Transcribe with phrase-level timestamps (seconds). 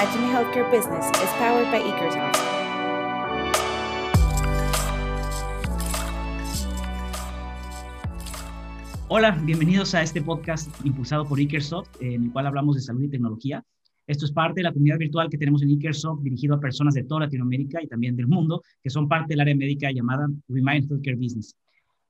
[0.00, 2.38] Reimagining Healthcare Business is powered by Ekersoft.
[9.08, 13.08] Hola, bienvenidos a este podcast impulsado por Ekersoft, en el cual hablamos de salud y
[13.10, 13.62] tecnología.
[14.06, 17.04] Esto es parte de la comunidad virtual que tenemos en Ekersoft, dirigido a personas de
[17.04, 21.16] toda Latinoamérica y también del mundo, que son parte del área médica llamada Remind Healthcare
[21.16, 21.54] Business.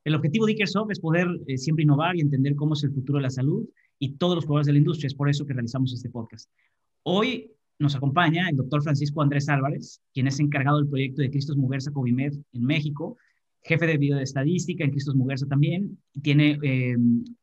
[0.04, 3.18] El objetivo de Ekersoft es poder eh, siempre innovar y entender cómo es el futuro
[3.18, 3.68] de la salud
[3.98, 5.08] y todos los problemas de la industria.
[5.08, 6.48] Es por eso que realizamos este podcast.
[7.02, 11.56] Hoy nos acompaña el doctor Francisco Andrés Álvarez, quien es encargado del proyecto de Cristos
[11.56, 13.16] Muguerza Covimed en México,
[13.62, 16.96] jefe de bioestadística en Cristos Muguerza también, tiene eh,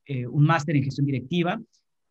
[0.06, 1.60] eh, un máster en gestión directiva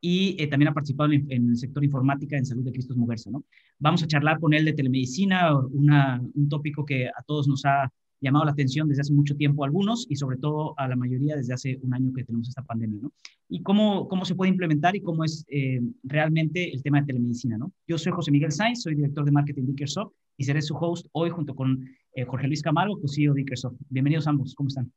[0.00, 3.30] y eh, también ha participado en, el sector informática en salud de Cristos Muguerza.
[3.30, 3.44] ¿no?
[3.78, 8.44] Vamos a charlar con él de telemedicina, un tópico que a todos nos ha llamado
[8.44, 11.54] la atención desde hace mucho tiempo a algunos y sobre todo a la mayoría desde
[11.54, 13.12] hace un año que tenemos esta pandemia, ¿no?
[13.48, 17.58] Y cómo, cómo se puede implementar y cómo es eh, realmente el tema de telemedicina,
[17.58, 17.72] ¿no?
[17.86, 21.06] Yo soy José Miguel Sainz, soy director de marketing de Microsoft y seré su host
[21.12, 23.76] hoy junto con eh, Jorge Luis Camargo, CEO de Microsoft.
[23.88, 24.92] Bienvenidos ambos, ¿cómo están?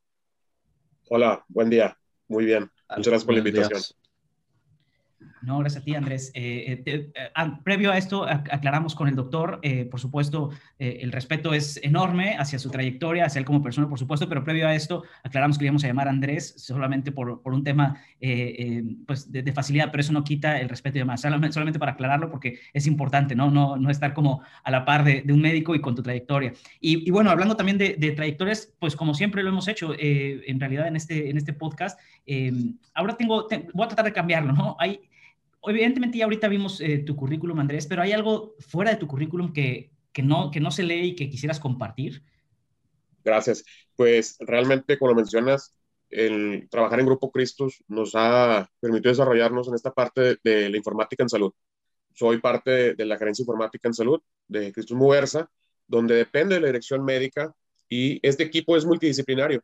[1.09, 1.97] Hola, buen día,
[2.27, 2.69] muy bien.
[2.89, 3.81] Muchas gracias por la invitación.
[5.41, 6.31] No, gracias a ti, Andrés.
[6.33, 11.53] Eh, eh, eh, ah, previo a esto, aclaramos con el doctor, por supuesto, el respeto
[11.53, 15.03] es enorme hacia su trayectoria, hacia él como persona, por supuesto, pero previo a esto,
[15.23, 17.97] aclaramos que le íbamos a llamar Andrés solamente por, por un tema
[19.05, 22.29] pues de, facilidad, pero eso no quita el respeto y demás, solamente, solamente, para aclararlo
[22.29, 23.49] porque es importante, ¿no?
[23.49, 26.53] No, no estar como a la par de, un médico y con tu trayectoria.
[26.79, 30.95] Y, bueno, hablando también de, trayectorias, pues como siempre lo hemos hecho, en realidad en
[30.95, 31.99] este, en este podcast,
[32.93, 34.75] ahora tengo, voy a tratar de cambiarlo, ¿no?
[34.79, 35.01] Hay
[35.63, 39.53] evidentemente ya ahorita vimos eh, tu currículum, Andrés, pero ¿hay algo fuera de tu currículum
[39.53, 42.23] que, que, no, que no se lee y que quisieras compartir?
[43.23, 43.65] Gracias.
[43.95, 45.75] Pues realmente, como mencionas,
[46.09, 51.23] el trabajar en Grupo Cristus nos ha permitido desarrollarnos en esta parte de, la informática
[51.23, 51.53] en salud.
[52.13, 55.49] Soy parte de, la gerencia informática en salud de Cristus Muversa,
[55.87, 57.53] donde depende de la dirección médica
[57.87, 59.61] y este equipo es multidisciplinario.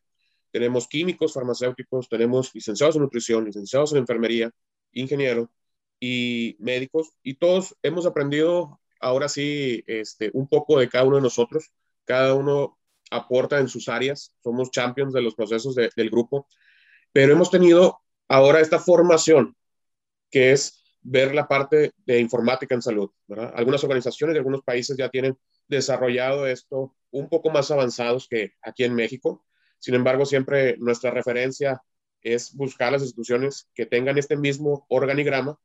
[0.51, 4.51] Tenemos químicos, farmacéuticos, tenemos licenciados en nutrición, licenciados en enfermería,
[4.93, 5.49] ingenieros,
[6.07, 11.23] y médicos, y todos hemos aprendido ahora sí este, un poco de cada uno de
[11.23, 11.71] nosotros.
[12.03, 12.77] Cada uno
[13.09, 16.47] aporta en sus áreas, somos champions de los procesos del grupo,
[17.11, 19.55] pero hemos tenido ahora esta formación
[20.29, 23.09] que es ver la parte de informática en salud.
[23.55, 25.35] Algunas organizaciones de algunos países ya tienen
[25.67, 29.43] desarrollado esto un poco más avanzados que aquí en México.
[29.79, 31.81] Sin embargo, siempre nuestra referencia
[32.21, 35.59] es buscar las instituciones que tengan este mismo organigrama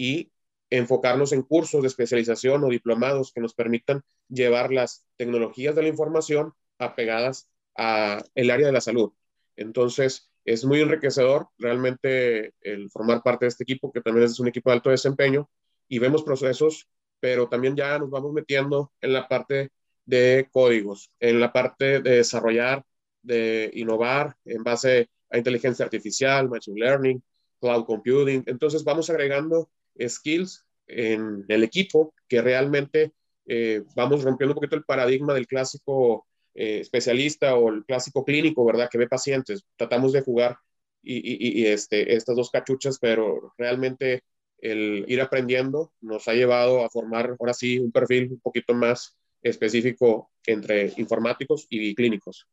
[0.00, 0.32] y
[0.70, 4.00] enfocarnos en cursos de especialización o diplomados que nos permitan
[4.30, 9.12] llevar las tecnologías de la información apegadas a el área de la salud.
[9.56, 14.48] Entonces, es muy enriquecedor realmente el formar parte de este equipo, que también es un
[14.48, 15.50] equipo de alto desempeño,
[15.86, 16.88] y vemos procesos,
[17.20, 19.68] pero también ya nos vamos metiendo en la parte
[20.06, 22.86] de códigos, en la parte de desarrollar,
[23.20, 27.22] de innovar en base a inteligencia artificial, machine learning,
[27.60, 28.44] cloud computing.
[28.46, 29.68] Entonces, vamos agregando
[30.08, 33.12] skills en el equipo que realmente
[33.46, 38.64] eh, vamos rompiendo un poquito el paradigma del clásico eh, especialista o el clásico clínico,
[38.64, 38.88] ¿verdad?
[38.90, 39.64] Que ve pacientes.
[39.76, 40.56] Tratamos de jugar
[41.02, 44.22] y, este, estas dos cachuchas, pero realmente
[44.58, 49.16] el ir aprendiendo nos ha llevado a formar ahora sí un perfil un poquito más
[49.42, 52.46] específico entre informáticos y clínicos.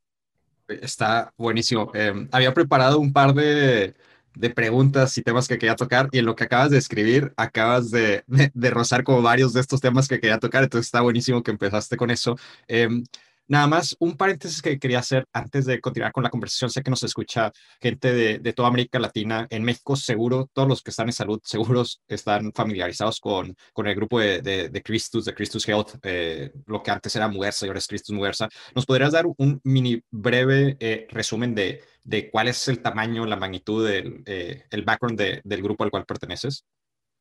[0.67, 1.91] Está buenísimo.
[1.93, 3.95] Eh, había preparado un par de,
[4.37, 7.91] de preguntas y temas que quería tocar y en lo que acabas de escribir acabas
[7.91, 11.51] de, de, rozar como varios de estos temas que quería tocar, entonces está buenísimo que
[11.51, 12.37] empezaste con eso.
[12.67, 13.03] Em,
[13.49, 16.69] Nada más, un paréntesis que quería hacer antes de continuar con la conversación.
[16.69, 19.47] Sé que nos escucha gente de, de, toda América Latina.
[19.49, 23.95] En México, seguro, todos los que están en salud, seguros están familiarizados con, con el
[23.95, 27.69] grupo de, de, de Christus, de Christus Health, eh, lo que antes era Muerza y
[27.69, 28.49] ahora es Christus Muerza.
[28.75, 33.37] ¿Nos podrías dar un mini breve eh, resumen de, de cuál es el tamaño, la
[33.37, 36.65] magnitud, del eh, el background del grupo al cual perteneces?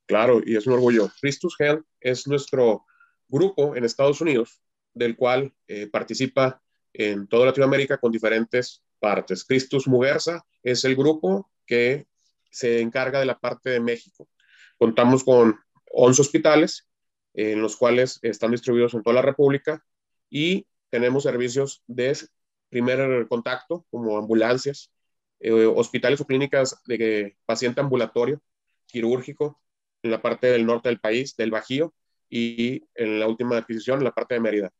[0.06, 1.08] Claro, y es un orgullo.
[1.20, 2.84] Christus Health es nuestro
[3.28, 4.60] grupo en Estados Unidos
[4.96, 6.60] del cual eh, participa
[6.92, 9.44] en toda Latinoamérica con diferentes partes.
[9.44, 12.06] Cristus Muguerza es el grupo que
[12.50, 14.26] se encarga de la parte de México.
[14.78, 15.60] Contamos con
[15.92, 16.88] 11 hospitales,
[17.34, 19.84] en los cuales están distribuidos en toda la República
[20.30, 22.16] y tenemos servicios de
[22.70, 24.90] primer contacto, como ambulancias,
[25.40, 28.40] eh, hospitales o clínicas de paciente ambulatorio,
[28.86, 29.60] quirúrgico,
[30.02, 31.92] en la parte del norte del país, del Bajío,
[32.28, 34.72] y en la última adquisición, en la parte de Mérida.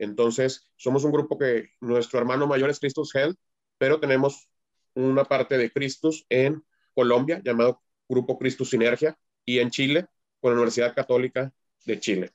[0.00, 3.38] Entonces, somos un grupo que nuestro hermano mayor es Christus Health,
[3.76, 4.48] pero tenemos
[4.94, 6.64] una parte de Christus en
[6.94, 10.06] Colombia, llamado Grupo Christus Sinergia, y en Chile,
[10.40, 11.52] con la Universidad Católica
[11.84, 12.30] de Chile.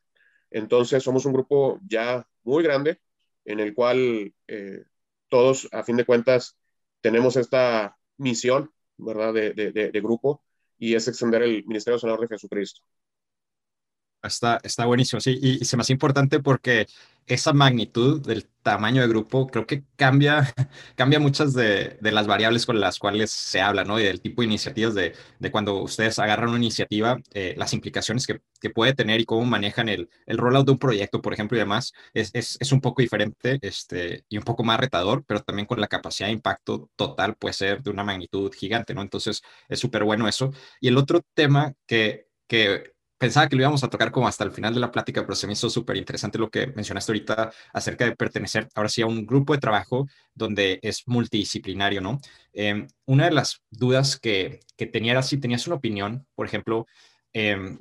[0.52, 3.02] Entonces, somos un grupo ya muy grande
[3.46, 4.84] en el cual eh,
[5.28, 6.56] todos, a fin de cuentas,
[7.02, 10.44] tenemos esta misión, ¿verdad?, de, grupo
[10.78, 12.84] y es extender el Ministerio Sanador de Jesucristo.
[14.24, 16.88] Está, está buenísimo, sí, y, y se me hace importante porque
[17.28, 20.54] esa magnitud del tamaño de grupo creo que cambia,
[20.96, 24.00] cambia muchas de, de, las variables con las cuales se habla, ¿no?
[24.00, 28.28] Y del tipo de iniciativas de, de cuando ustedes agarran una iniciativa, eh, las implicaciones
[28.28, 31.58] que, que, puede tener y cómo manejan el, el rollout de un proyecto, por ejemplo,
[31.58, 35.42] y demás, es, es, es, un poco diferente este, y un poco más retador, pero
[35.42, 39.02] también con la capacidad de impacto total puede ser de una magnitud gigante, ¿no?
[39.02, 40.52] Entonces, es súper bueno eso.
[40.80, 44.52] Y el otro tema que, que pensaba que lo íbamos a tocar como hasta el
[44.52, 48.06] final de la plática, pero se me hizo súper interesante lo que mencionaste ahorita acerca
[48.06, 52.20] de pertenecer ahora sí a un grupo de trabajo donde es multidisciplinario, ¿no?
[52.54, 56.88] Eh, una de las dudas que, que, tenía era si tenías una opinión, por ejemplo,
[57.34, 57.78] eh,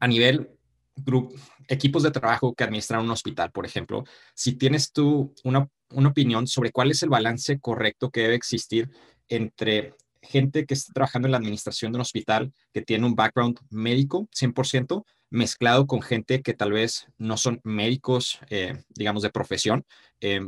[0.00, 0.50] a nivel
[0.96, 1.34] grupo,
[1.68, 4.04] equipos de trabajo que administran un hospital, por ejemplo,
[4.34, 8.90] si tienes tú una, una opinión sobre cuál es el balance correcto que debe existir
[9.28, 9.94] entre
[10.24, 14.28] gente que está trabajando en la administración de un hospital que tiene un background médico
[14.32, 19.84] 100%, mezclado con gente que tal vez no son médicos, eh, digamos, de profesión.
[20.20, 20.40] Eh,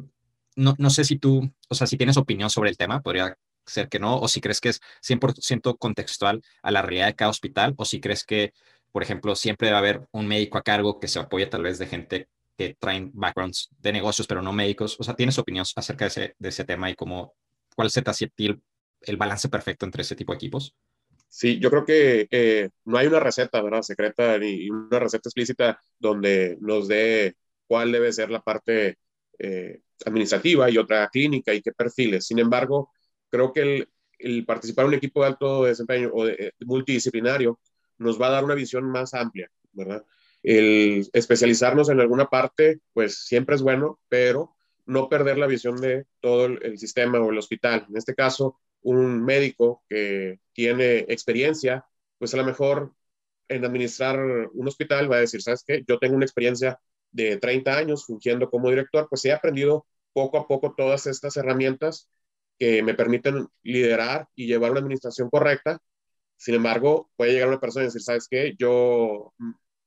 [0.55, 3.37] no, no, sé si tú, o sea, si tienes opinión sobre el tema, podría
[3.67, 7.31] ser que no, o si crees que es 100% contextual a la realidad de cada
[7.31, 8.53] hospital, o si crees que,
[8.93, 11.87] por ejemplo, siempre debe haber un médico a cargo que se apoye tal vez de
[11.87, 14.97] gente que traen backgrounds de negocios, pero no médicos.
[14.99, 17.35] O sea, ¿tienes opinión acerca de ese, de ese tema y cómo,
[17.75, 18.29] cuál se te hace
[19.07, 20.75] el balance perfecto entre ese tipo de equipos?
[21.29, 23.83] Sí, yo creo que eh, no hay una receta, ¿verdad?
[23.83, 27.37] Secreta ni una receta explícita donde nos dé
[27.67, 28.99] cuál debe ser la parte
[29.39, 32.27] eh, administrativa y otra clínica y qué perfiles.
[32.27, 32.91] Sin embargo,
[33.31, 33.89] creo que
[34.19, 37.61] el, participar en un equipo de alto desempeño o de multidisciplinario
[37.99, 40.05] nos va a dar una visión más amplia, ¿verdad?
[40.43, 44.55] El especializarnos en alguna parte, pues siempre es bueno, pero
[44.87, 47.87] no perder la visión de todo el sistema o el hospital.
[47.89, 51.85] En este caso, un médico que tiene experiencia,
[52.19, 52.95] pues a lo mejor
[53.49, 54.19] en administrar
[54.53, 55.85] un hospital va a decir, ¿sabes qué?
[55.89, 56.79] Yo tengo una experiencia
[57.11, 62.09] de 30 años fungiendo como director, pues he aprendido poco a poco todas estas herramientas
[62.59, 65.81] que me permiten liderar y llevar una administración correcta.
[66.37, 68.55] Sin embargo, puede llegar una persona y decir, ¿sabes qué?
[68.59, 69.35] Yo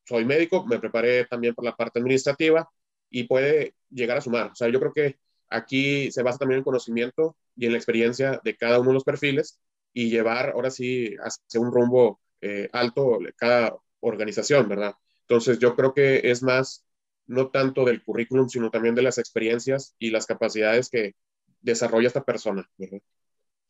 [0.06, 2.69] soy médico, me preparé también por la parte administrativa
[3.10, 4.52] y puede llegar a sumar.
[4.52, 5.19] O sea, yo creo que
[5.50, 9.03] aquí se basa también en conocimiento y en la experiencia de cada uno de los
[9.03, 9.59] perfiles
[9.94, 14.94] y llevar ahora sí hacia un rumbo eh, alto cada organización, ¿verdad?
[15.27, 16.85] Entonces yo creo que es más,
[17.27, 21.15] no tanto del currículum, sino también de las experiencias y las capacidades que
[21.59, 22.65] desarrolla esta persona.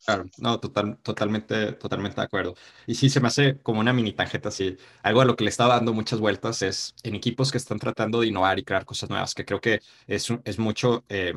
[0.04, 2.54] Claro, no, total, totalmente, totalmente de acuerdo.
[2.86, 4.76] Y sí, se me hace como una mini tarjeta así.
[5.02, 8.20] Algo a lo que le estaba dando muchas vueltas es en equipos que están tratando
[8.20, 11.34] de innovar y crear cosas nuevas, que creo que es, es mucho eh,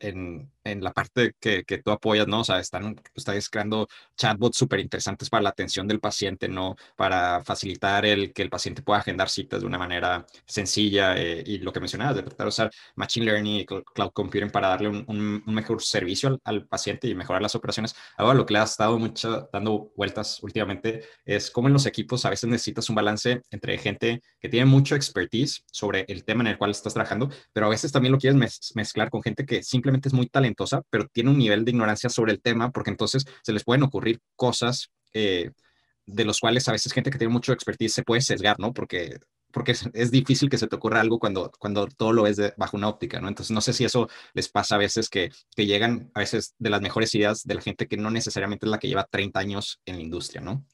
[0.00, 2.40] en, en, la parte que, que, tú apoyas, ¿no?
[2.40, 6.76] O sea, están ustedes creando chatbots súper interesantes para la atención del paciente, ¿no?
[6.96, 11.58] Para facilitar el que el paciente pueda agendar citas de una manera sencilla eh, y
[11.58, 15.04] lo que mencionabas, de tratar de usar Machine Learning y Cloud Computing para darle un,
[15.06, 17.94] un, un mejor servicio al, al, paciente y mejorar las operaciones.
[18.16, 22.24] Ahora lo que le ha estado mucho dando vueltas últimamente es cómo en los equipos
[22.24, 26.48] a veces necesitas un balance entre gente que tiene mucho expertise sobre el tema en
[26.48, 29.62] el cual estás trabajando, pero a veces también lo quieres mez mezclar con gente que
[29.62, 30.57] simplemente es muy talentosa,
[30.90, 34.20] pero tiene un nivel de ignorancia sobre el tema, porque entonces se les pueden ocurrir
[34.36, 35.50] cosas eh,
[36.06, 38.72] de los cuales a veces gente que tiene mucho expertise se puede sesgar, ¿no?
[38.72, 39.18] Porque,
[39.52, 42.88] porque es, difícil que se te ocurra algo cuando, cuando todo lo ves bajo una
[42.88, 43.28] óptica, ¿no?
[43.28, 46.70] Entonces, no sé si eso les pasa a veces que, que llegan a veces de
[46.70, 49.80] las mejores ideas de la gente que no necesariamente es la que lleva 30 años
[49.84, 50.64] en la industria, ¿no?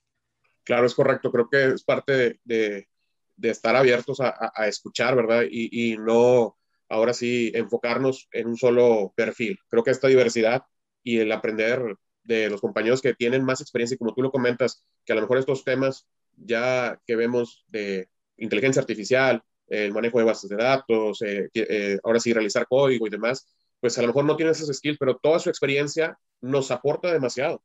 [0.63, 1.31] Claro, es correcto.
[1.33, 2.89] Creo que es parte de, de,
[3.37, 5.43] de estar abiertos a, a, a escuchar, ¿verdad?
[5.51, 6.57] Y, y no
[6.95, 9.59] ahora sí enfocarnos en un solo perfil.
[9.69, 10.63] Creo que esta diversidad
[11.03, 14.85] y el aprender de los compañeros que tienen más experiencia, y como tú lo comentas,
[15.05, 20.25] que a lo mejor estos temas ya que vemos de inteligencia artificial, el manejo de
[20.25, 24.25] bases de datos, eh, eh, ahora sí realizar código y demás, pues a lo mejor
[24.25, 27.63] no tienen esas skills, pero toda su experiencia nos aporta demasiado.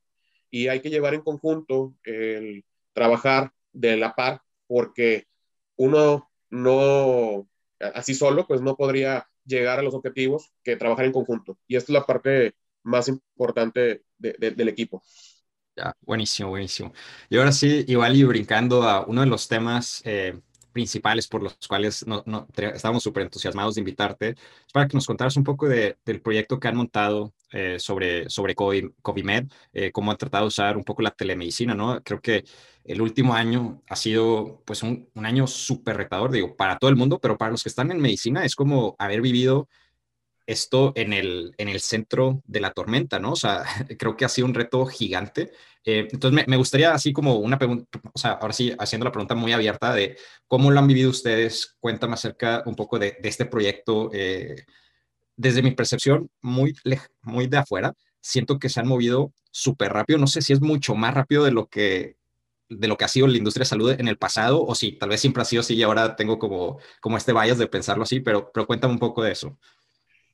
[0.50, 5.25] Y hay que llevar en conjunto el trabajar de la par, porque
[5.75, 7.48] uno no
[7.79, 11.57] así solo, pues no podría llegar a los objetivos que trabajar en conjunto.
[11.67, 15.03] Y esta es la parte más importante de, de, del equipo.
[15.75, 16.93] Ya, buenísimo, buenísimo.
[17.29, 21.57] Y ahora sí, igual y brincando a uno de los temas eh, principales por los
[21.67, 25.67] cuales no, no, estábamos súper entusiasmados de invitarte, es para que nos contaras un poco
[25.67, 30.45] de, del proyecto que han montado eh, sobre, sobre COVID, COVID-Med, eh, cómo han tratado
[30.45, 32.01] de usar un poco la telemedicina, ¿no?
[32.03, 32.43] Creo que
[32.83, 36.95] el último año ha sido pues un, un año súper retador, digo, para todo el
[36.95, 39.67] mundo, pero para los que están en medicina es como haber vivido
[40.49, 43.33] esto en el, en el centro de la tormenta, ¿no?
[43.33, 43.63] O sea,
[43.99, 45.51] creo que ha sido un reto gigante.
[45.85, 49.35] Eh, entonces, me, gustaría así como una pregunta, o sea, ahora sí, haciendo la pregunta
[49.35, 54.09] muy abierta de cómo lo han vivido ustedes, cuéntame acerca un poco de, este proyecto.
[54.11, 54.65] Eh,
[55.37, 56.75] desde mi percepción, muy,
[57.21, 60.19] muy de afuera, siento que se han movido súper rápido.
[60.19, 62.17] No sé si es mucho más rápido de lo que
[62.69, 65.09] de lo que ha sido la industria de salud en el pasado, o si tal
[65.09, 68.19] vez siempre ha sido así y ahora tengo como, como este bias de pensarlo así,
[68.19, 69.57] pero, pero cuéntame un poco de eso.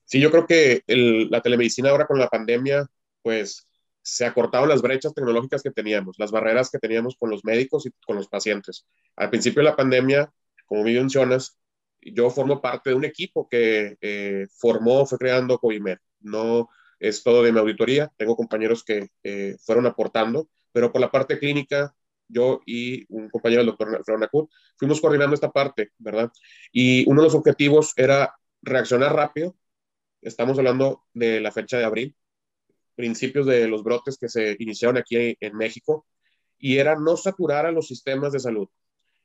[0.05, 2.87] Sí, yo creo que la telemedicina ahora con la pandemia,
[3.21, 3.67] pues
[4.01, 7.91] se acortaron las brechas tecnológicas que teníamos, las barreras que teníamos con los médicos y
[8.05, 8.85] con los pacientes.
[9.15, 10.31] Al principio de la pandemia,
[10.67, 11.57] como bien mencionas,
[12.01, 15.97] yo formo parte de un equipo que eh, formó, fue creando COVIMED.
[16.19, 16.69] No
[16.99, 21.39] es todo de mi auditoría, tengo compañeros que eh, fueron aportando, pero por la parte
[21.39, 21.95] clínica,
[22.27, 26.31] yo y un compañero, el doctor Alfredo fuimos coordinando esta parte, ¿verdad?
[26.71, 29.55] Y uno de los objetivos era reaccionar rápido
[30.25, 32.15] Estamos hablando de la fecha de abril,
[32.95, 36.07] principios de los brotes que se iniciaron aquí en México,
[36.57, 38.67] y era no saturar a los sistemas de salud,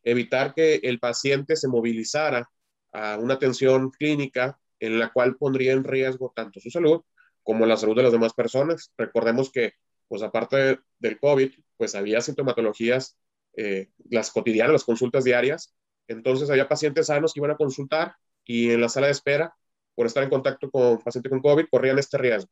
[0.05, 2.51] evitar que el paciente se movilizara
[2.93, 7.01] a una atención clínica en la cual pondría en riesgo tanto su salud
[7.43, 8.93] como la salud de las demás personas.
[8.99, 9.73] Recordemos que,
[10.07, 13.17] pues aparte del COVID, pues había sintomatologías,
[13.57, 15.75] eh, las cotidianas, las consultas diarias.
[16.09, 19.55] Entonces había pacientes sanos que iban a consultar y en la sala de espera
[20.01, 22.51] por estar en contacto con paciente con COVID, corrían este riesgo.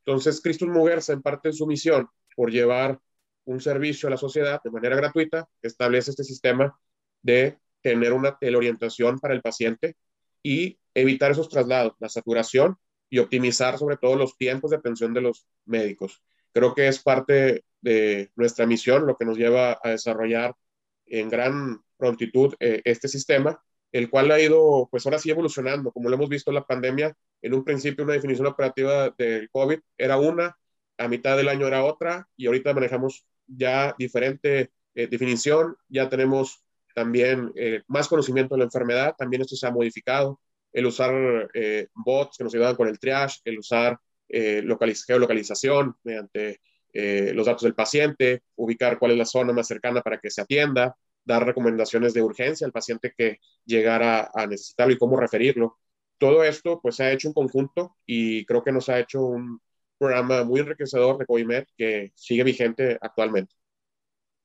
[0.00, 3.00] Entonces, Christus Muguerza, en parte de su misión, por llevar
[3.46, 6.78] un servicio a la sociedad de manera gratuita, establece este sistema
[7.22, 9.96] de tener una teleorientación para el paciente
[10.42, 12.76] y evitar esos traslados, la saturación
[13.08, 16.22] y optimizar sobre todo los tiempos de atención de los médicos.
[16.52, 20.54] Creo que es parte de nuestra misión, lo que nos lleva a desarrollar
[21.06, 23.58] en gran prontitud eh, este sistema
[23.94, 27.16] el cual ha ido, pues ahora sí evolucionando, como lo hemos visto en la pandemia.
[27.40, 30.58] En un principio una definición operativa del COVID era una,
[30.98, 36.64] a mitad del año era otra, y ahorita manejamos ya diferente eh, definición, ya tenemos
[36.92, 40.40] también eh, más conocimiento de la enfermedad, también esto se ha modificado,
[40.72, 43.96] el usar eh, bots que nos ayudan con el triage, el usar
[44.28, 46.60] geolocalización mediante
[46.92, 50.96] los datos del paciente, ubicar cuál es la zona más cercana para que se atienda,
[51.24, 55.78] dar recomendaciones de urgencia al paciente que llegara a necesitarlo y cómo referirlo.
[56.18, 59.60] Todo esto pues se ha hecho en conjunto y creo que nos ha hecho un
[59.98, 63.54] programa muy enriquecedor de COIMED que sigue vigente actualmente.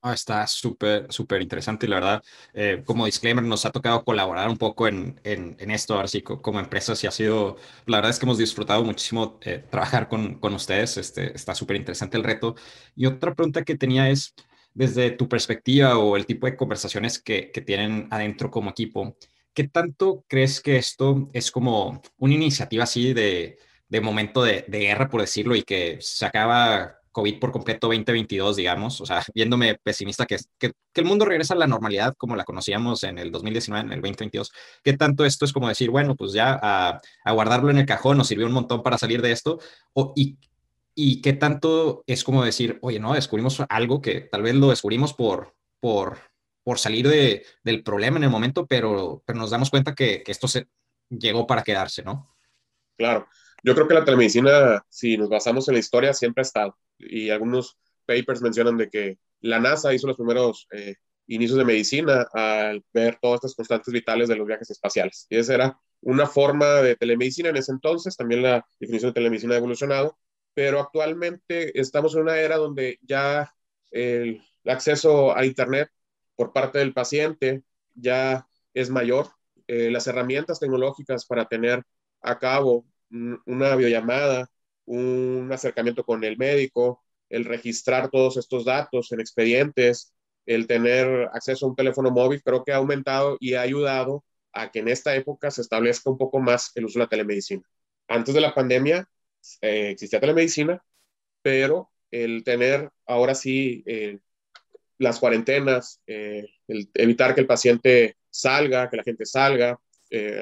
[0.01, 4.47] Ah, está súper, súper interesante y la verdad, eh, como disclaimer, nos ha tocado colaborar
[4.47, 8.11] un poco en, en, en esto, ahora sí, como empresas y ha sido, la verdad
[8.11, 12.23] es que hemos disfrutado muchísimo eh, trabajar con, con ustedes, este, está súper interesante el
[12.23, 12.55] reto.
[12.95, 14.33] Y otra pregunta que tenía es,
[14.79, 19.17] desde tu perspectiva o el tipo de conversaciones que, tienen adentro como equipo,
[19.53, 23.57] ¿qué tanto crees que esto es como una iniciativa así de,
[23.89, 29.01] de momento de, guerra, por decirlo, y que se acaba COVID por completo 2022, digamos?
[29.01, 32.45] O sea, viéndome pesimista, que, que, que, el mundo regresa a la normalidad como la
[32.45, 34.49] conocíamos en el 2019, en el 2022.
[34.81, 38.17] ¿Qué tanto esto es como decir, bueno, pues ya a, a guardarlo en el cajón
[38.17, 39.59] nos sirvió un montón para salir de esto?
[39.91, 40.37] O, y,
[41.01, 45.13] y qué tanto es como decir, oye, no, descubrimos algo que tal vez lo descubrimos
[45.13, 46.17] por, por,
[46.61, 50.33] por salir de, del problema en el momento, pero, pero nos damos cuenta que, que,
[50.33, 50.67] esto se
[51.09, 52.35] llegó para quedarse, ¿no?
[52.97, 53.29] Claro,
[53.63, 56.77] yo creo que la telemedicina, si nos basamos en la historia, siempre ha estado.
[56.97, 60.95] Y algunos papers mencionan de que la NASA hizo los primeros eh,
[61.27, 65.27] inicios de medicina al ver todas estas constantes vitales de los viajes espaciales.
[65.29, 69.53] Y esa era una forma de telemedicina en ese entonces, también la definición de telemedicina
[69.53, 70.17] ha evolucionado,
[70.53, 73.53] pero actualmente estamos en una era donde ya
[73.91, 75.89] el acceso a Internet
[76.35, 77.63] por parte del paciente
[77.95, 79.27] ya es mayor.
[79.67, 81.83] Eh, las herramientas tecnológicas para tener
[82.21, 82.85] a cabo
[83.45, 84.49] una videollamada,
[84.85, 90.13] un acercamiento con el médico, el registrar todos estos datos en expedientes,
[90.45, 94.71] el tener acceso a un teléfono móvil, creo que ha aumentado y ha ayudado a
[94.71, 97.63] que en esta época se establezca un poco más el uso de la telemedicina.
[98.07, 99.07] Antes de la pandemia,
[99.61, 100.83] eh, existía telemedicina,
[101.41, 104.19] pero el tener ahora sí eh,
[104.97, 109.79] las cuarentenas, eh, el evitar que el paciente salga, que la gente salga,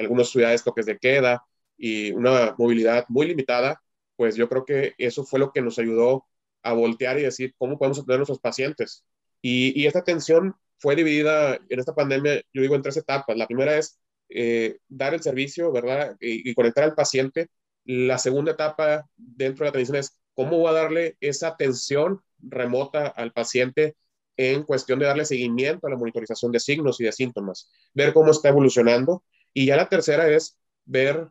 [0.00, 1.44] algunas ciudades toques de queda
[1.76, 3.82] y una movilidad muy limitada,
[4.16, 6.26] pues yo creo que eso fue lo que nos ayudó
[6.62, 9.04] a voltear y decir cómo podemos atender a nuestros pacientes.
[9.42, 13.36] Y, esta atención fue dividida en esta pandemia, yo digo, en tres etapas.
[13.36, 16.16] La primera es eh, dar el servicio, ¿verdad?
[16.20, 17.48] Y, conectar al paciente.
[17.88, 23.06] La segunda etapa dentro de la atención es cómo voy a darle esa atención remota
[23.06, 23.96] al paciente
[24.36, 28.30] en cuestión de darle seguimiento a la monitorización de signos y de síntomas, ver cómo
[28.30, 29.24] está evolucionando.
[29.54, 31.28] Y ya la tercera es ver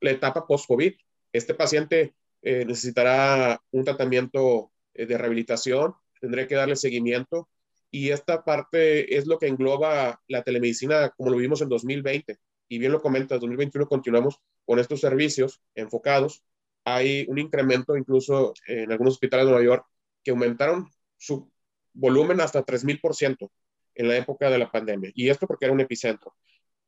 [0.00, 0.94] la etapa post-COVID.
[1.32, 7.48] Este paciente eh, necesitará un tratamiento eh, de rehabilitación, tendré que darle seguimiento
[7.92, 12.36] y esta parte es lo que engloba la telemedicina como lo vimos en 2020.
[12.68, 16.42] Y bien lo comentas, 2021 continuamos con estos servicios enfocados.
[16.84, 19.86] Hay un incremento incluso en algunos hospitales de Nueva York
[20.22, 21.50] que aumentaron su
[21.92, 23.50] volumen hasta 3.000%
[23.94, 25.10] en la época de la pandemia.
[25.14, 26.34] Y esto porque era un epicentro.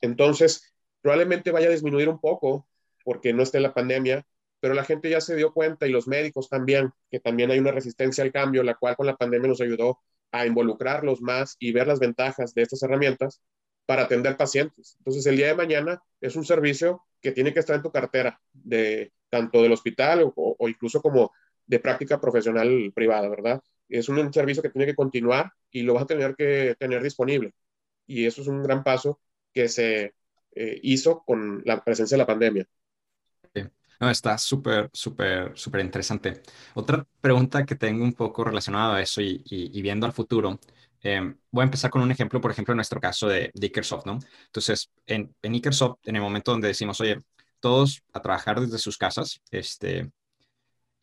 [0.00, 2.68] Entonces, probablemente vaya a disminuir un poco
[3.04, 4.26] porque no esté la pandemia,
[4.61, 7.71] pero la gente ya se dio cuenta y los médicos también, que también hay una
[7.71, 10.00] resistencia al cambio, la cual con la pandemia nos ayudó
[10.33, 13.40] a involucrarlos más y ver las ventajas de estas herramientas
[13.87, 14.97] para atender pacientes.
[14.99, 18.40] Entonces, el día de mañana es un servicio que tiene que estar en tu cartera,
[18.52, 21.33] de tanto del hospital o, incluso como
[21.66, 23.61] de práctica profesional privada, ¿verdad?
[23.88, 27.52] Es un servicio que tiene que continuar y lo vas a tener que tener disponible.
[28.07, 29.21] Y eso es un gran paso
[29.52, 30.14] que se
[30.52, 32.66] eh, hizo con la presencia de la pandemia.
[33.99, 36.43] No, está súper, súper, súper interesante.
[36.75, 40.61] Otra pregunta que tengo un poco relacionada a eso y, viendo al futuro,
[41.03, 44.07] em, voy a empezar con un ejemplo, por ejemplo, en nuestro caso de, de Ikersoft,
[44.07, 44.19] ¿no?
[44.47, 47.19] Entonces, en, en Ikersoft, en el momento donde decimos, oye,
[47.61, 50.11] todos a trabajar desde sus casas, este,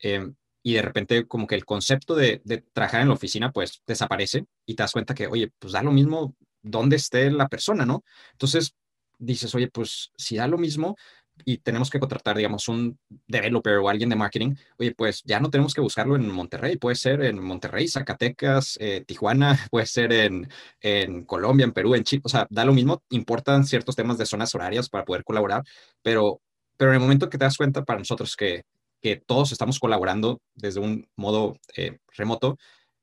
[0.00, 0.30] eh,
[0.62, 4.46] y de repente como que el concepto de, de, trabajar en la oficina pues desaparece
[4.64, 8.02] y te das cuenta que, oye, pues da lo mismo dónde esté la persona, ¿no?
[8.32, 8.74] Entonces
[9.18, 10.96] dices, oye, pues si da lo mismo,
[11.44, 15.50] y tenemos que contratar, digamos, un developer o alguien de marketing, oye, pues ya no
[15.50, 20.48] tenemos que buscarlo en Monterrey, puede ser en Monterrey, Zacatecas, eh, Tijuana, puede ser en,
[20.80, 24.26] en Colombia, en Perú, en Chile, o sea, da lo mismo, importan ciertos temas de
[24.26, 25.64] zonas horarias para poder colaborar,
[26.02, 26.40] pero,
[26.76, 28.62] pero en el momento que te das cuenta para nosotros que,
[29.02, 32.56] que todos estamos colaborando desde un modo eh, remoto,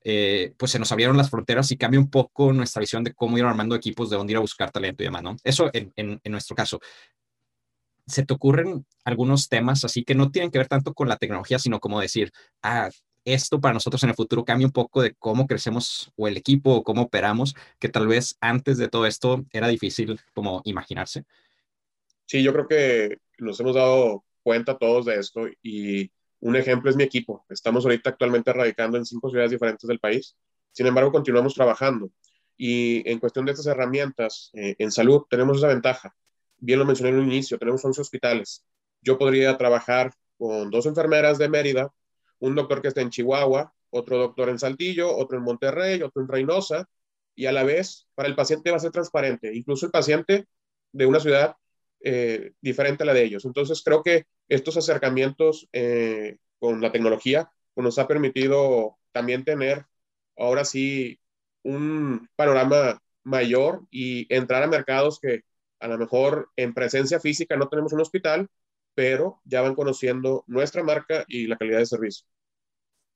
[0.04, 3.38] eh, pues se nos abrieron las fronteras y cambia un poco nuestra visión de cómo
[3.38, 5.36] ir armando equipos, de dónde ir a buscar talento y demás, ¿no?
[5.44, 6.80] Eso en, en, en nuestro caso
[8.12, 11.58] se te ocurren algunos temas así que no tienen que ver tanto con la tecnología,
[11.58, 12.90] sino como decir, ah,
[13.24, 16.74] esto para nosotros en el futuro cambia un poco de cómo crecemos o el equipo
[16.74, 21.24] o cómo operamos, que tal vez antes de todo esto era difícil como imaginarse.
[22.26, 26.96] Sí, yo creo que nos hemos dado cuenta todos de esto y un ejemplo es
[26.96, 27.44] mi equipo.
[27.48, 30.36] Estamos ahorita actualmente radicando en cinco ciudades diferentes del país.
[30.72, 32.10] Sin embargo, continuamos trabajando.
[32.56, 36.14] Y en cuestión de estas herramientas, eh, en salud tenemos esa ventaja
[36.62, 38.64] bien lo mencioné en un inicio, tenemos 11 hospitales.
[39.02, 41.92] Yo podría trabajar con dos enfermeras de Mérida,
[42.38, 46.28] un doctor que está en Chihuahua, otro doctor en Saltillo, otro en Monterrey, otro en
[46.28, 46.88] Reynosa,
[47.34, 50.46] y a la vez para el paciente va a ser transparente, incluso el paciente
[50.92, 51.56] de una ciudad
[52.00, 53.44] eh, diferente a la de ellos.
[53.44, 59.86] Entonces creo que estos acercamientos eh, con la tecnología nos ha permitido también tener
[60.36, 61.18] ahora sí
[61.64, 65.42] un panorama mayor y entrar a mercados que
[65.82, 68.48] a lo mejor en presencia física no tenemos un hospital,
[68.94, 72.26] pero ya van conociendo nuestra marca y la calidad de servicio.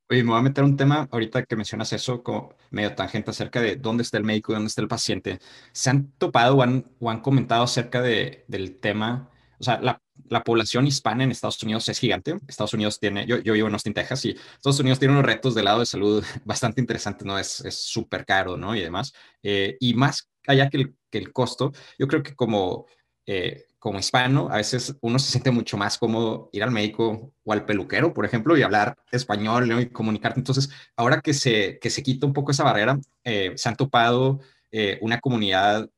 [0.08, 3.60] Oye, me voy a meter un tema ahorita que mencionas eso como medio tangente acerca
[3.60, 5.40] de dónde está el médico y dónde está el paciente.
[5.72, 9.30] ¿Se han topado o han, o han comentado acerca de, del tema?
[9.58, 12.36] O sea, la, la, población hispana en Estados Unidos es gigante.
[12.46, 15.54] Estados Unidos tiene, yo, yo vivo en Austin, Texas, y Estados Unidos tiene unos retos
[15.54, 17.38] del lado de salud bastante interesantes, ¿no?
[17.38, 18.76] Es súper caro, ¿no?
[18.76, 19.12] Y demás.
[19.42, 22.86] Eh, y más allá que el, el costo, yo creo que como,
[23.26, 27.52] eh, como hispano, a veces uno se siente mucho más cómodo ir al médico o
[27.52, 30.40] al peluquero, por ejemplo, y hablar español y comunicarte.
[30.40, 34.40] Entonces, ahora que se, que se quita un poco esa barrera, eh, se han topado
[34.72, 35.88] eh, una comunidad,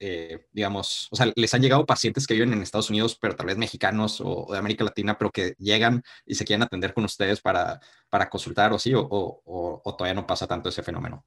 [0.53, 3.57] digamos, o sea, les han llegado pacientes que viven en Estados Unidos, pero tal vez
[3.57, 7.81] mexicanos o, de América Latina, pero que llegan y se quieren atender con ustedes para,
[8.11, 11.25] para consultar o así, o, o, o todavía no pasa tanto ese fenómeno.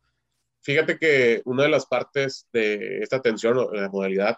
[0.61, 4.37] Fíjate que una de las partes de esta atención o la modalidad,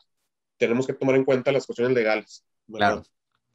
[0.57, 2.45] tenemos que tomar en cuenta las cuestiones legales.
[2.71, 3.03] Claro.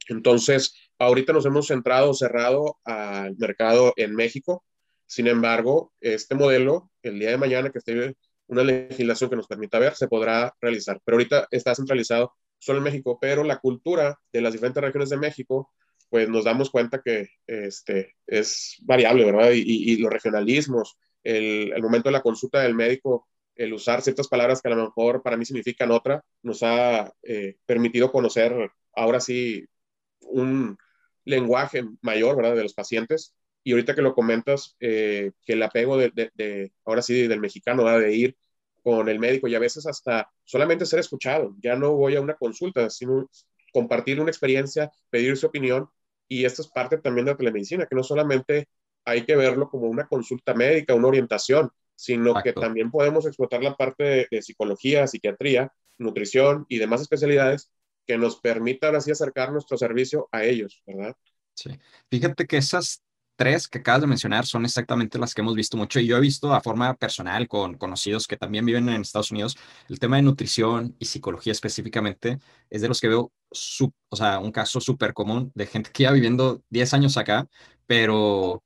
[0.07, 4.63] Entonces, ahorita nos hemos centrado, cerrado al mercado en México.
[5.05, 8.15] Sin embargo, este modelo, el día de mañana que esté
[8.47, 10.99] una legislación que nos permita ver, se podrá realizar.
[11.03, 15.17] Pero ahorita está centralizado solo en México, pero la cultura de las diferentes regiones de
[15.17, 15.71] México,
[16.09, 19.51] pues nos damos cuenta que este, es variable, ¿verdad?
[19.51, 24.27] Y, y, y los regionalismos, el, momento de la consulta del médico, el usar ciertas
[24.27, 29.19] palabras que a lo mejor para mí significan otra, nos ha eh, permitido conocer ahora
[29.19, 29.65] sí
[30.21, 30.77] un
[31.25, 33.33] lenguaje mayor, ¿verdad?, de los pacientes.
[33.63, 38.01] Y ahorita que lo comentas, eh, que el apego de, ahora sí, del mexicano, ¿verdad?
[38.01, 38.37] de ir
[38.83, 41.55] con el médico y a veces hasta solamente ser escuchado.
[41.61, 43.29] Ya no voy a una consulta, sino
[43.73, 45.89] compartir una experiencia, pedir su opinión.
[46.27, 48.67] Y esto es parte también de la telemedicina, que no solamente
[49.09, 53.75] hay que verlo como una consulta médica, una orientación, sino que también podemos explotar la
[53.75, 57.71] parte de, psicología, psiquiatría, nutrición y demás especialidades
[58.07, 61.15] que nos permitan así acercar nuestro servicio a ellos, ¿verdad?
[61.53, 61.71] Sí.
[62.09, 63.03] Fíjate que esas
[63.35, 66.21] tres que acabas de mencionar son exactamente las que hemos visto mucho y yo he
[66.21, 70.23] visto a forma personal con conocidos que también viven en Estados Unidos, el tema de
[70.23, 73.31] nutrición y psicología específicamente es de los que veo,
[74.09, 77.47] o sea, un caso súper común de gente que ya viviendo 10 años acá,
[77.89, 78.61] pero,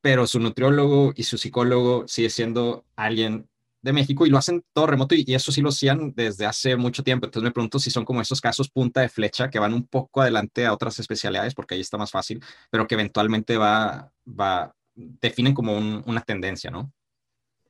[0.00, 3.48] pero su nutriólogo y su psicólogo sigue siendo alguien
[3.80, 7.02] de México y lo hacen todo remoto y, eso sí lo hacían desde hace mucho
[7.02, 7.26] tiempo.
[7.26, 10.20] Entonces me pregunto si son como esos casos punta de flecha que van un poco
[10.20, 15.54] adelante a otras especialidades porque ahí está más fácil, pero que eventualmente va, va, definen
[15.54, 16.92] como una tendencia, ¿no?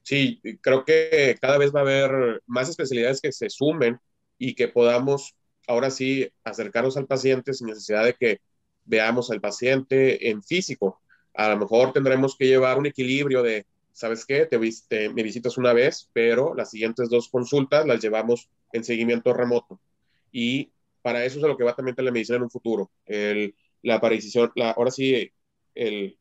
[0.03, 4.01] Sí, creo que cada vez va a haber más especialidades que se sumen
[4.39, 5.35] y que podamos
[5.67, 8.41] ahora sí acercarnos al paciente sin necesidad de que
[8.87, 11.03] veamos al paciente en físico.
[11.39, 13.65] A lo mejor tendremos que llevar un equilibrio de
[13.99, 14.47] ¿sabes qué?
[14.47, 14.59] Te,
[15.09, 19.81] me visitas una vez, pero las siguientes dos consultas las llevamos en seguimiento remoto.
[20.31, 20.71] Y
[21.03, 22.93] para eso es a lo que va también telemedicina en un futuro.
[23.07, 25.33] El, la aparición, la, ahora sí,
[25.75, 26.17] el,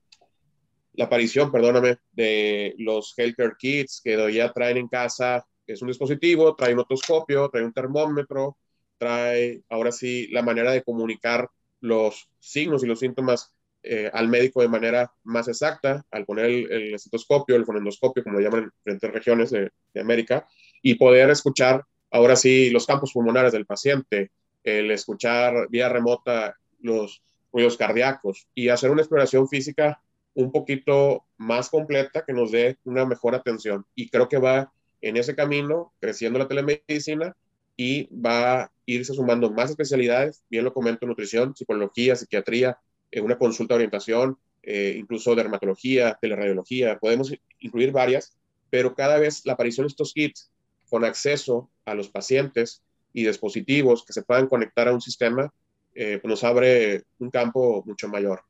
[0.93, 6.55] la aparición, perdóname, de los healthcare kits que ya traen en casa, es un dispositivo,
[6.55, 8.57] trae un otoscopio, trae un termómetro,
[8.97, 11.47] trae ahora sí la manera de comunicar
[11.79, 13.53] los signos y los síntomas
[13.89, 18.43] eh, al médico de manera más exacta, al poner el, estetoscopio, el fonendoscopio, como lo
[18.43, 19.71] llaman en diferentes regiones de,
[20.01, 20.47] América,
[20.81, 24.31] y poder escuchar ahora sí los campos pulmonares del paciente,
[24.63, 30.01] el escuchar vía remota los ruidos cardíacos y hacer una exploración física
[30.33, 33.85] un poquito más completa que nos dé una mejor atención.
[33.95, 34.71] Y creo que va
[35.01, 37.35] en ese camino creciendo la telemedicina
[37.75, 42.77] y va a irse sumando más especialidades, bien lo comento, nutrición, psicología, psiquiatría,
[43.11, 44.37] en una consulta de orientación,
[44.69, 48.37] eh, incluso dermatología, teleradiología, podemos incluir varias,
[48.69, 50.51] pero cada vez la aparición de estos kits
[50.89, 55.53] con acceso a los pacientes y dispositivos que se puedan conectar a un sistema,
[55.95, 58.41] eh, pues nos abre un campo mucho mayor.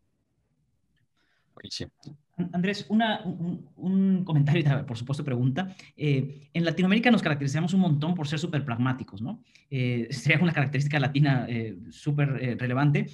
[2.51, 5.75] Andrés, una, un, comentario y por supuesto pregunta.
[5.95, 9.43] Eh, en Latinoamérica nos caracterizamos un montón por ser súper pragmáticos, ¿no?
[9.69, 11.47] sería una característica latina
[11.91, 13.07] súper relevante.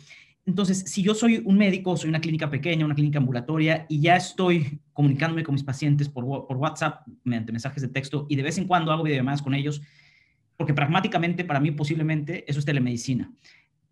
[0.45, 4.17] Entonces, si yo soy un médico, soy una clínica pequeña, una clínica ambulatoria y ya
[4.17, 8.67] estoy comunicándome con mis pacientes por, WhatsApp, mediante mensajes de texto y de vez en
[8.67, 9.81] cuando hago videollamadas con ellos,
[10.57, 13.31] porque pragmáticamente para mí posiblemente eso es telemedicina.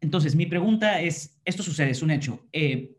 [0.02, 2.46] Entonces, mi pregunta es, esto sucede, es un hecho.
[2.52, 2.98] Eh,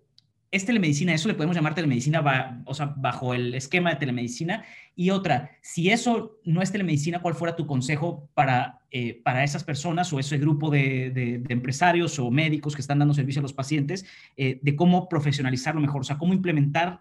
[0.52, 1.14] ¿Es telemedicina?
[1.14, 4.64] ¿Eso le podemos llamar telemedicina o sea, bajo el esquema de telemedicina?
[4.94, 9.64] Y otra, si eso no es telemedicina, ¿cuál fuera tu consejo para, eh, para esas
[9.64, 14.04] personas o ese grupo de, empresarios o médicos que están dando servicio a los pacientes
[14.36, 16.02] eh, de cómo profesionalizarlo mejor?
[16.02, 17.00] O sea, cómo implementar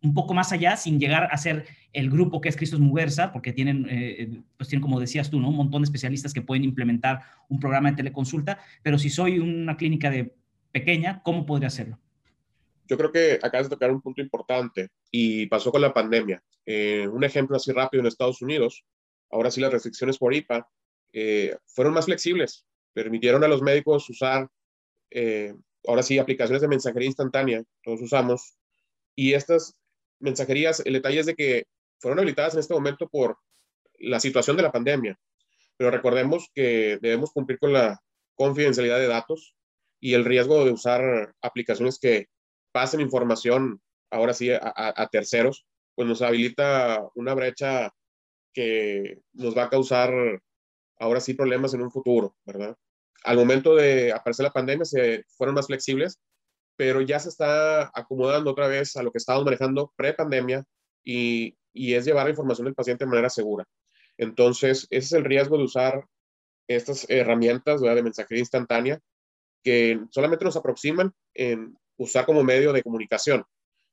[0.00, 3.52] un poco más allá sin llegar a ser el grupo que es Cristos Muguerza, porque
[3.52, 5.50] tienen, eh, pues tienen, como decías tú, ¿no?
[5.50, 9.76] un montón de especialistas que pueden implementar un programa de teleconsulta, pero si soy una
[9.76, 10.34] clínica de
[10.72, 11.98] pequeña, ¿cómo podría hacerlo?
[12.88, 16.42] Yo creo que acabas de tocar un punto importante y pasó con la pandemia.
[16.64, 18.84] Eh, un ejemplo así rápido en Estados Unidos,
[19.30, 20.68] ahora sí las restricciones por IPA
[21.12, 24.48] eh, fueron más flexibles, permitieron a los médicos usar,
[25.10, 25.54] eh,
[25.86, 28.56] ahora sí, aplicaciones de mensajería instantánea, todos usamos,
[29.14, 29.80] y estas
[30.18, 31.66] mensajerías, el detalle es de que
[31.98, 33.38] fueron habilitadas en este momento por
[33.98, 35.18] la situación de la pandemia,
[35.76, 38.00] pero recordemos que debemos cumplir con la
[38.34, 39.54] confidencialidad de datos
[40.00, 42.28] y el riesgo de usar aplicaciones que
[42.76, 47.90] pasen información ahora sí a, terceros, pues nos habilita una brecha
[48.52, 50.12] que nos va a causar
[50.98, 52.76] ahora sí problemas en un futuro, ¿verdad?
[53.24, 56.20] Al momento de aparecer la pandemia se fueron más flexibles,
[56.76, 60.62] pero ya se está acomodando otra vez a lo que estábamos manejando pre-pandemia
[61.02, 63.64] y, y es llevar la información del paciente de manera segura.
[64.18, 66.04] Entonces, ese es el riesgo de usar
[66.68, 69.00] estas herramientas de mensajería instantánea
[69.64, 73.44] que solamente nos aproximan en usar como medio de comunicación.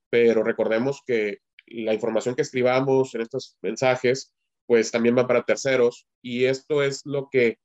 [0.09, 4.33] Pero recordemos que la información que escribamos en estos mensajes,
[4.65, 7.57] pues también va para terceros y esto es lo que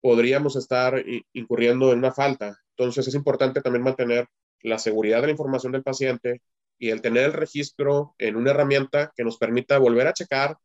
[0.00, 2.58] podríamos estar incurriendo en una falta.
[2.76, 4.26] Entonces es importante también mantener
[4.60, 6.42] la seguridad de la información del paciente
[6.78, 10.58] y el tener el registro en una herramienta que nos permita volver a checar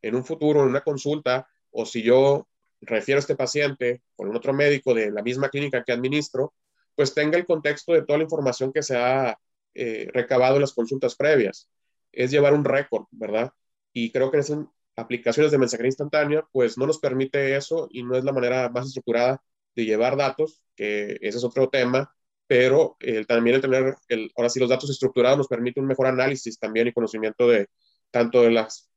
[0.00, 2.48] en un futuro, en una consulta, o si yo
[2.80, 6.54] refiero a este paciente con otro médico de la misma clínica que administro,
[6.94, 9.38] pues tenga el contexto de toda la información que se ha
[9.74, 11.68] eh, recabado en las consultas previas.
[12.12, 13.52] Es llevar un récord, ¿verdad?
[13.92, 18.16] Y creo que en aplicaciones de mensajería instantánea, pues no nos permite eso y no
[18.16, 19.42] es la manera más estructurada
[19.74, 22.14] de llevar datos, que ese es otro tema,
[22.46, 26.58] pero también el tener, el, ahora sí, los datos estructurados nos permite un mejor análisis
[26.58, 27.68] también y conocimiento de
[28.10, 28.90] tanto de las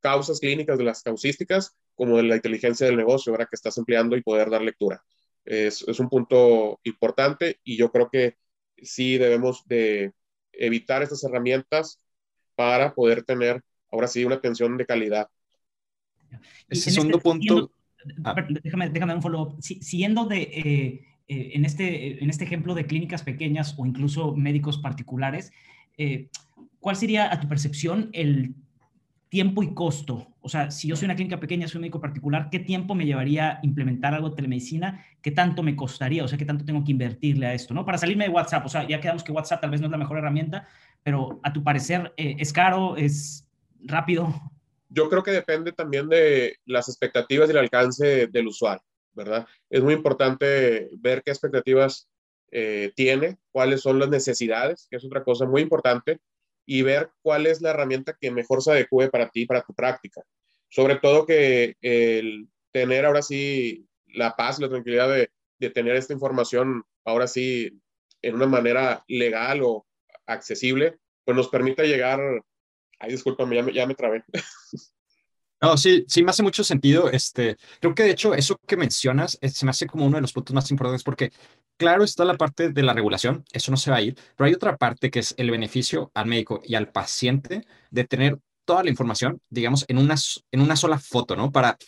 [0.00, 4.16] causas clínicas, de las causísticas, como de la inteligencia del negocio, ahora que estás empleando
[4.16, 5.04] y poder dar lectura.
[5.46, 8.36] Es, es un punto importante y yo creo que
[8.82, 10.12] sí debemos de
[10.52, 12.00] evitar estas herramientas
[12.54, 15.28] para poder tener ahora sí una atención de calidad.
[16.68, 17.70] Ese segundo este, punto...
[18.24, 18.34] Ah.
[18.62, 19.60] déjame, déjame un follow-up.
[19.60, 24.78] siguiendo de, eh, eh, en, este, en este ejemplo de clínicas pequeñas o incluso médicos
[24.78, 25.52] particulares,
[25.98, 26.28] eh,
[26.78, 28.54] ¿cuál sería a tu percepción el
[29.36, 30.28] tiempo y costo?
[30.40, 33.04] O sea, si yo soy una clínica pequeña, soy un médico particular, ¿qué tiempo me
[33.04, 35.04] llevaría implementar algo de telemedicina?
[35.20, 36.24] ¿Qué tanto me costaría?
[36.24, 37.74] O sea, ¿qué tanto tengo que invertirle a esto?
[37.74, 37.84] ¿no?
[37.84, 39.98] Para salirme de WhatsApp, o sea, ya quedamos que WhatsApp tal vez no es la
[39.98, 40.66] mejor herramienta,
[41.02, 42.96] pero a tu parecer, ¿es caro?
[42.96, 43.46] ¿Es
[43.84, 44.32] rápido?
[44.88, 49.46] Yo creo que depende también de las expectativas y el alcance del usuario, ¿verdad?
[49.68, 52.08] Es muy importante ver qué expectativas
[52.52, 56.20] eh, tiene, cuáles son las necesidades, que es otra cosa muy importante,
[56.66, 60.22] y ver cuál es la herramienta que mejor se adecue para ti, para tu práctica.
[60.68, 66.12] Sobre todo que el tener ahora sí la paz, la tranquilidad de, de tener esta
[66.12, 67.80] información ahora sí
[68.20, 69.86] en una manera legal o
[70.26, 72.20] accesible, pues nos permite llegar
[72.98, 74.24] Ay, discúlpame, ya me, ya me trabé.
[75.60, 77.10] No, sí, sí me hace mucho sentido.
[77.10, 80.20] Este, creo que de hecho eso que mencionas eh, se me hace como uno de
[80.20, 81.32] los puntos más importantes porque
[81.76, 84.54] claro está la parte de la regulación, eso no se va a ir, pero hay
[84.54, 88.90] otra parte que es el beneficio al médico y al paciente de tener toda la
[88.90, 90.16] información, digamos, en una,
[90.50, 91.52] en una sola foto, ¿no?
[91.52, 91.78] Para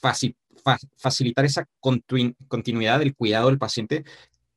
[0.97, 4.05] facilitar esa continuidad del cuidado del paciente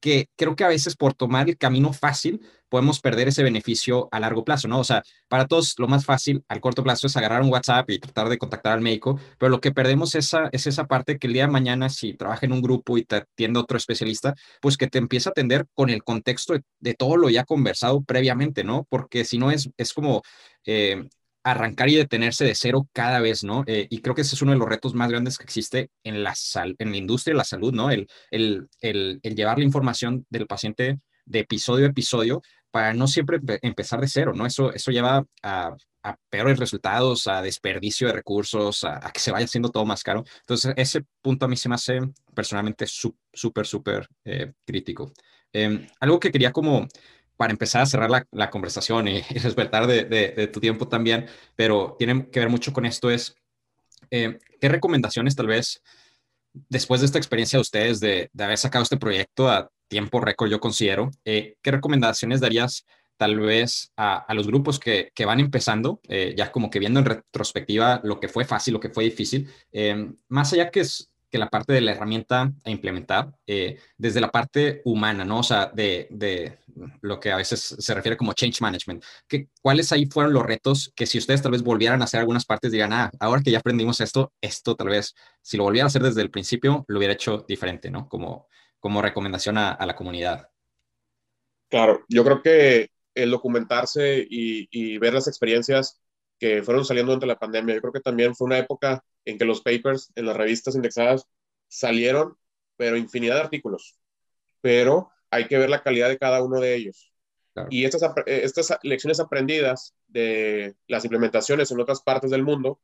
[0.01, 4.19] que creo que a veces por tomar el camino fácil podemos perder ese beneficio a
[4.19, 4.79] largo plazo, ¿no?
[4.79, 7.99] O sea, para todos lo más fácil al corto plazo es agarrar un WhatsApp y
[7.99, 11.33] tratar de contactar al médico, pero lo que perdemos esa, es esa parte que el
[11.33, 14.87] día de mañana, si trabaja en un grupo y te atiende otro especialista, pues que
[14.87, 18.85] te empieza a atender con el contexto de, todo lo ya conversado previamente, ¿no?
[18.89, 20.21] Porque si no es, es como...
[20.65, 21.07] Eh,
[21.43, 23.63] arrancar y detenerse de cero cada vez, ¿no?
[23.67, 26.23] Eh, y creo que ese es uno de los retos más grandes que existe en
[26.23, 27.89] la, en la industria de la salud, ¿no?
[27.89, 33.07] El, el, el, el, llevar la información del paciente de episodio a episodio para no
[33.07, 34.45] siempre empezar de cero, ¿no?
[34.45, 39.45] Eso, eso lleva a, a peores resultados, a desperdicio de recursos, a, que se vaya
[39.45, 40.23] haciendo todo más caro.
[40.39, 41.99] Entonces, ese punto a mí se me hace
[42.33, 45.11] personalmente súper, súper eh, crítico.
[45.53, 46.87] Em, algo que quería como
[47.41, 51.25] para empezar a cerrar la, conversación y, y respetar de, tu tiempo también,
[51.55, 53.35] pero tiene que ver mucho con esto es,
[54.11, 55.81] eh, ¿qué recomendaciones tal vez
[56.69, 60.59] después de esta experiencia de ustedes de, haber sacado este proyecto a tiempo récord, yo
[60.59, 62.85] considero, eh, ¿qué recomendaciones darías
[63.17, 68.01] tal vez a, los grupos que, van empezando, eh, ya como que viendo en retrospectiva
[68.03, 69.49] lo que fue fácil, lo que fue difícil,
[70.27, 74.81] más allá que es que la parte de la herramienta a implementar, desde la parte
[74.83, 75.39] humana, ¿no?
[75.39, 76.59] O sea, de, de,
[77.01, 79.03] lo que a veces se refiere como change management.
[79.27, 82.45] ¿Qué, ¿Cuáles ahí fueron los retos que si ustedes tal vez volvieran a hacer algunas
[82.45, 85.87] partes, digan, ah, ahora que ya aprendimos esto, esto tal vez, si lo volviera a
[85.87, 88.09] hacer desde el principio, lo hubiera hecho diferente, ¿no?
[88.09, 88.47] Como,
[88.79, 90.49] como recomendación a, la comunidad.
[91.69, 96.01] Claro, yo creo que el documentarse y, ver las experiencias
[96.37, 99.45] que fueron saliendo durante la pandemia, yo creo que también fue una época en que
[99.45, 101.27] los papers en las revistas indexadas
[101.67, 102.37] salieron,
[102.77, 103.99] pero infinidad de artículos.
[104.61, 107.11] Pero hay que ver la calidad de cada uno de ellos.
[107.69, 112.79] Y estas, estas lecciones aprendidas de las implementaciones en otras partes del mundo,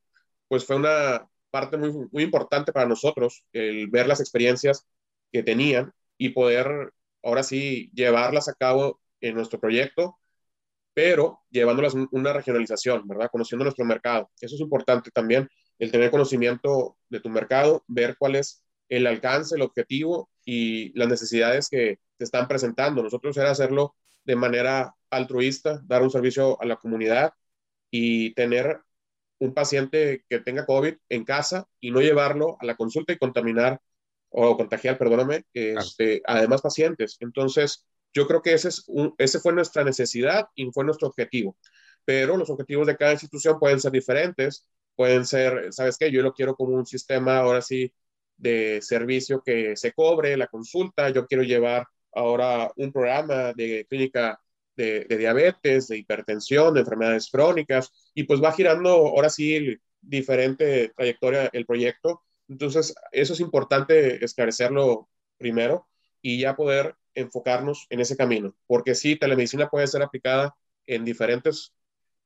[0.47, 4.85] pues fue una parte muy, muy importante para nosotros, el ver las experiencias
[5.31, 10.17] que tenían y poder ahora sí llevarlas a cabo en nuestro proyecto,
[10.93, 13.29] pero llevándolas una regionalización, ¿verdad?
[13.31, 14.31] Conociendo nuestro mercado.
[14.41, 15.47] Eso es importante también,
[15.79, 21.07] el tener conocimiento de tu mercado, ver cuál es el alcance, el objetivo y las
[21.07, 23.03] necesidades que te están presentando.
[23.03, 27.33] Nosotros era hacerlo de manera altruista, dar un servicio a la comunidad
[27.91, 28.81] y tener
[29.39, 33.79] un paciente que tenga COVID en casa y no llevarlo a la consulta y contaminar
[34.29, 37.17] o contagiar, perdóname, este, además pacientes.
[37.19, 41.57] Entonces, yo creo que ese, es un, ese fue nuestra necesidad y fue nuestro objetivo.
[42.03, 46.11] Pero los objetivos de cada institución pueden ser diferentes, pueden ser, ¿sabes qué?
[46.11, 47.93] Yo lo quiero como un sistema ahora sí
[48.37, 54.39] de servicio que se cobre la consulta, yo quiero llevar ahora un programa de clínica
[54.75, 61.49] de, diabetes, de hipertensión, de enfermedades crónicas, y pues va girando ahora sí diferente trayectoria
[61.53, 62.23] el proyecto.
[62.47, 65.87] Entonces, eso es importante esclarecerlo primero
[66.21, 70.55] y ya poder enfocarnos en ese camino, porque sí, telemedicina puede ser aplicada
[70.85, 71.73] en diferentes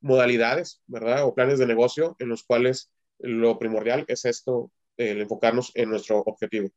[0.01, 1.25] modalidades, ¿verdad?
[1.25, 6.19] O planes de negocio en los cuales lo primordial es esto, el enfocarnos en nuestro
[6.19, 6.69] objetivo.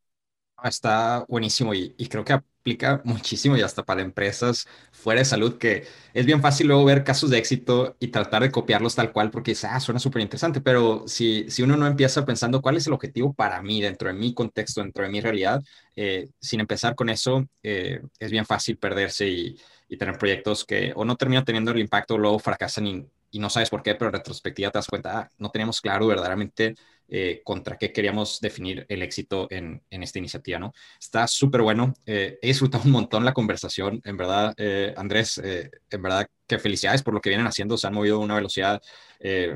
[0.57, 5.59] Ah, está buenísimo y, creo que aplica muchísimo y hasta para empresas fuera de salud,
[5.59, 9.31] que es bien fácil luego ver casos de éxito y tratar de copiarlos tal cual
[9.31, 12.87] porque dice, ah, suena súper interesante, pero si, si uno no empieza pensando cuál es
[12.87, 15.63] el objetivo para mí, dentro de mi contexto, dentro de mi realidad,
[15.97, 20.93] eh, sin empezar con eso, eh, es bien fácil perderse y, y, tener proyectos que
[20.97, 23.95] o no terminan teniendo el impacto, o luego fracasan y, y no sabes por qué,
[23.97, 26.75] pero en retrospectiva te das cuenta, ah, no teníamos claro verdaderamente
[27.09, 30.73] eh, contra qué queríamos definir el éxito en, esta iniciativa, ¿no?
[30.99, 31.95] Está súper bueno.
[32.07, 37.03] Eh, he disfrutado un montón la conversación, en verdad, eh, Andrés, en verdad que felicidades
[37.03, 38.81] por lo que vienen haciendo, se han movido a una velocidad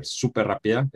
[0.01, 0.87] súper rápida.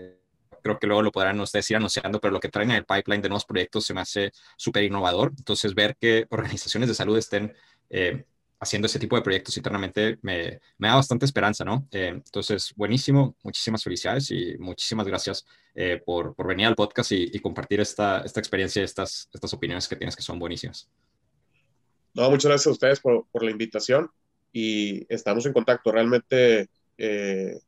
[0.62, 3.22] Creo que luego lo podrán ustedes ir anunciando, pero lo que traen en el pipeline
[3.22, 5.34] de nuevos proyectos se me hace súper innovador.
[5.38, 7.54] Entonces, ver que organizaciones de salud estén
[8.60, 11.88] haciendo ese tipo de proyectos internamente me, me da bastante esperanza, ¿no?
[11.92, 17.40] Eh, entonces, buenísimo, muchísimas felicidades y muchísimas gracias eh, por, por, venir al podcast y,
[17.40, 20.90] compartir esta, esta experiencia y estas, estas opiniones que tienes que son buenísimas.
[22.14, 24.10] No, muchas gracias a ustedes por, por la invitación
[24.52, 25.92] y estamos en contacto.
[25.92, 27.60] Realmente eh,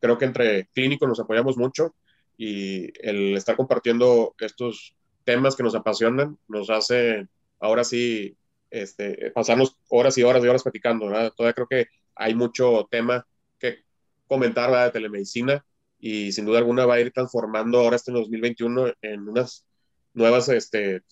[0.00, 1.94] creo que entre clínicos nos apoyamos mucho
[2.36, 4.94] y el estar compartiendo estos
[5.24, 7.26] temas que nos apasionan nos hace
[7.58, 8.36] ahora sí
[8.70, 13.26] este, pasarnos horas y horas y horas platicando, Todavía creo que hay mucho tema
[13.58, 13.84] que
[14.26, 15.64] comentar, De telemedicina
[15.98, 19.64] y sin duda alguna va a ir transformando ahora este 2021 en unas
[20.12, 21.02] nuevas este,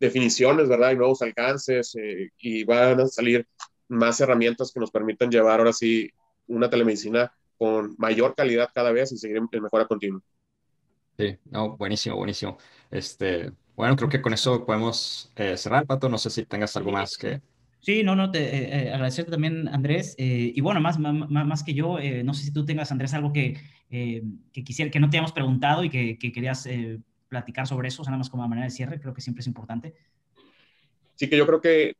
[0.00, 0.92] definiciones, ¿verdad?
[0.92, 3.46] Y nuevos alcances eh, y van a salir
[3.88, 6.10] más herramientas que nos permitan llevar ahora sí
[6.48, 10.20] una telemedicina con mayor calidad cada vez y seguir en mejora continua.
[11.16, 12.58] Sí, no, buenísimo, buenísimo.
[12.90, 16.08] Este, bueno, creo que con eso podemos eh, cerrar, Pato.
[16.08, 17.40] No sé si tengas algo más que...
[17.80, 20.16] Sí, no, no, te eh, eh, agradecerte también, Andrés.
[20.18, 23.60] y bueno, más, más, más, que yo, no sé si tú tengas, Andrés, algo que,
[23.88, 26.68] que quisiera, que no te hayamos preguntado y que, que querías
[27.28, 29.46] platicar sobre eso, o sea, nada más como manera de cierre, creo que siempre es
[29.46, 29.94] importante.
[31.14, 31.94] Sí, que yo creo que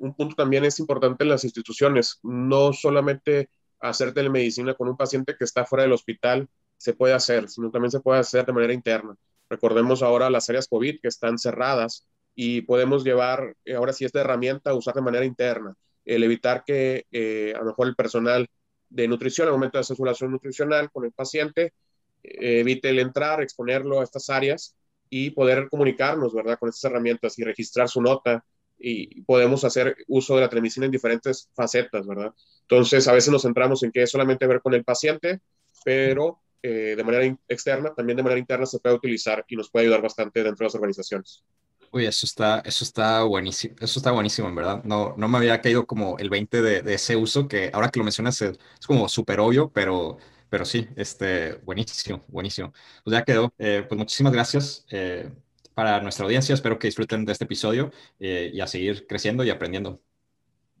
[0.00, 3.48] un punto también es importante en las instituciones, no solamente
[3.80, 7.90] hacer telemedicina con un paciente que está fuera del hospital se puede hacer, sino también
[7.90, 9.14] se puede hacer de manera interna.
[9.50, 14.20] Recordemos ahora las áreas COVID que están cerradas y podemos llevar eh, ahora sí esta
[14.20, 18.48] herramienta a usar de manera interna, el evitar que eh, a lo mejor el personal
[18.88, 21.74] de nutrición, al momento de hacer su relación nutricional con el paciente,
[22.22, 24.76] eh, evite el entrar, exponerlo a estas áreas
[25.08, 28.44] y poder comunicarnos, ¿verdad?, con estas herramientas y registrar su nota
[28.78, 32.32] y podemos hacer uso de la telemedicina en diferentes facetas, ¿verdad?
[32.62, 35.40] Entonces, a veces nos centramos en que es solamente ver con el paciente,
[35.84, 39.86] pero eh, de manera externa, también de manera interna se puede utilizar y nos puede
[39.86, 41.44] ayudar bastante dentro de las organizaciones.
[41.92, 44.84] Uy, eso está, eso está buenísimo, eso está buenísimo, en verdad.
[44.84, 47.98] No, no me había caído como el 20 de, de ese uso, que ahora que
[47.98, 50.18] lo mencionas es, como súper obvio, pero,
[50.48, 52.72] pero sí, este, buenísimo, buenísimo.
[53.02, 53.52] Pues ya quedó.
[53.58, 55.30] Eh, pues muchísimas gracias eh,
[55.74, 56.54] para nuestra audiencia.
[56.54, 60.00] Espero que disfruten de este episodio y a seguir creciendo y aprendiendo.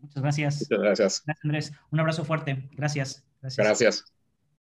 [0.00, 0.60] Muchas gracias.
[0.60, 1.22] Muchas gracias.
[1.24, 1.72] Gracias, Andrés.
[1.90, 2.68] Un abrazo fuerte.
[2.72, 3.24] Gracias.
[3.40, 3.66] Gracias.
[3.66, 4.19] gracias.